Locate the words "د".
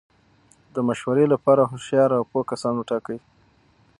0.73-0.75